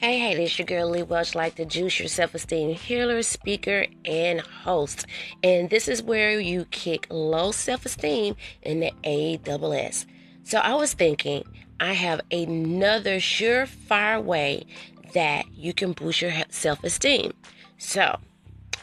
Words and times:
Hey, 0.00 0.20
hey, 0.20 0.36
this 0.36 0.56
your 0.56 0.64
girl 0.64 0.88
Lee 0.88 1.02
Welch, 1.02 1.34
like 1.34 1.56
the 1.56 1.64
Juice 1.64 1.98
Your 1.98 2.06
Self 2.06 2.32
Esteem 2.32 2.72
healer, 2.72 3.20
speaker, 3.24 3.86
and 4.04 4.40
host. 4.40 5.06
And 5.42 5.70
this 5.70 5.88
is 5.88 6.04
where 6.04 6.38
you 6.38 6.66
kick 6.66 7.08
low 7.10 7.50
self 7.50 7.84
esteem 7.84 8.36
in 8.62 8.78
the 8.78 8.92
ASS. 9.02 10.06
So 10.44 10.58
I 10.58 10.74
was 10.74 10.92
thinking, 10.92 11.42
I 11.80 11.94
have 11.94 12.20
another 12.30 13.16
surefire 13.16 14.22
way 14.22 14.66
that 15.14 15.46
you 15.52 15.74
can 15.74 15.94
boost 15.94 16.22
your 16.22 16.32
self 16.48 16.84
esteem. 16.84 17.32
So 17.78 18.20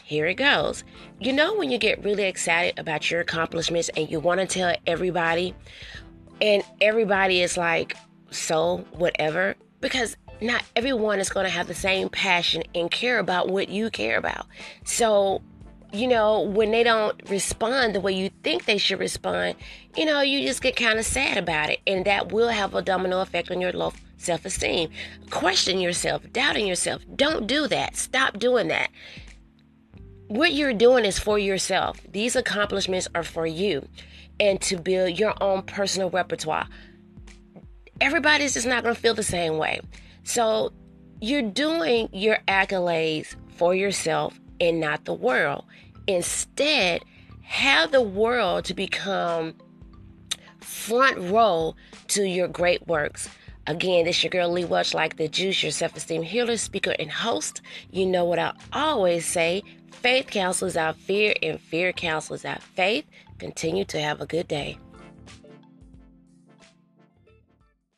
here 0.04 0.26
it 0.26 0.36
goes. 0.36 0.84
You 1.22 1.32
know, 1.32 1.56
when 1.56 1.72
you 1.72 1.78
get 1.78 2.04
really 2.04 2.26
excited 2.26 2.78
about 2.78 3.10
your 3.10 3.22
accomplishments 3.22 3.90
and 3.96 4.12
you 4.12 4.20
want 4.20 4.42
to 4.42 4.48
tell 4.48 4.76
everybody, 4.86 5.56
and 6.42 6.62
everybody 6.82 7.42
is 7.42 7.56
like, 7.56 7.96
so 8.32 8.80
whatever, 8.92 9.56
because 9.80 10.18
not 10.42 10.64
everyone 10.76 11.20
is 11.20 11.30
going 11.30 11.46
to 11.46 11.52
have 11.52 11.68
the 11.68 11.74
same 11.74 12.10
passion 12.10 12.64
and 12.74 12.90
care 12.92 13.20
about 13.20 13.50
what 13.50 13.70
you 13.70 13.90
care 13.90 14.18
about. 14.18 14.48
So, 14.84 15.42
you 15.94 16.08
know, 16.08 16.42
when 16.42 16.72
they 16.72 16.84
don't 16.84 17.20
respond 17.30 17.96
the 17.96 18.02
way 18.02 18.12
you 18.12 18.30
think 18.44 18.66
they 18.66 18.78
should 18.78 19.00
respond, 19.00 19.56
you 19.96 20.06
know, 20.06 20.22
you 20.22 20.46
just 20.46 20.62
get 20.62 20.76
kind 20.76 21.00
of 21.00 21.06
sad 21.06 21.38
about 21.38 21.70
it. 21.70 21.80
And 21.88 22.06
that 22.06 22.32
will 22.32 22.50
have 22.50 22.76
a 22.76 22.82
domino 22.82 23.22
effect 23.22 23.50
on 23.52 23.62
your 23.62 23.72
low 23.72 23.94
self 24.18 24.46
esteem. 24.46 24.90
Question 25.30 25.80
yourself, 25.80 26.22
doubting 26.32 26.68
yourself. 26.68 27.02
Don't 27.16 27.48
do 27.48 27.68
that. 27.68 27.96
Stop 27.96 28.40
doing 28.40 28.68
that. 28.68 28.90
What 30.28 30.54
you're 30.54 30.74
doing 30.74 31.06
is 31.06 31.20
for 31.20 31.38
yourself. 31.38 32.00
These 32.12 32.36
accomplishments 32.36 33.08
are 33.14 33.24
for 33.24 33.46
you 33.46 33.88
and 34.40 34.60
to 34.62 34.78
build 34.78 35.20
your 35.20 35.34
own 35.42 35.62
personal 35.62 36.10
repertoire. 36.10 36.68
Everybody's 38.02 38.56
just 38.56 38.68
not 38.68 38.84
going 38.84 38.96
to 38.96 39.00
feel 39.00 39.14
the 39.14 39.24
same 39.24 39.58
way. 39.58 39.80
So 40.26 40.74
you're 41.22 41.42
doing 41.42 42.10
your 42.12 42.40
accolades 42.48 43.36
for 43.56 43.74
yourself 43.74 44.38
and 44.60 44.82
not 44.82 45.06
the 45.06 45.14
world. 45.14 45.66
Instead, 46.08 47.04
have 47.44 47.92
the 47.92 48.02
world 48.02 48.66
to 48.66 48.74
become 48.74 49.56
front 50.60 51.18
row 51.18 51.76
to 52.08 52.24
your 52.24 52.48
great 52.48 52.86
works. 52.88 53.30
Again, 53.68 54.06
this 54.06 54.24
your 54.24 54.32
girl 54.32 54.52
Lee 54.52 54.66
Welch, 54.66 54.94
like 54.94 55.18
the 55.18 55.28
juice, 55.28 55.64
your 55.64 55.72
self-esteem 55.72 56.24
healer, 56.24 56.58
speaker, 56.58 56.96
and 57.00 57.12
host. 57.12 57.62
You 57.92 58.06
know 58.06 58.26
what 58.26 58.40
I 58.40 58.54
always 58.74 59.26
say: 59.26 59.64
faith 59.92 60.28
cancels 60.28 60.76
out 60.76 60.96
fear, 60.98 61.34
and 61.42 61.60
fear 61.60 61.94
cancels 61.94 62.46
out 62.46 62.62
faith. 62.62 63.06
Continue 63.38 63.86
to 63.86 64.00
have 64.00 64.22
a 64.22 64.26
good 64.26 64.48
day. 64.48 64.78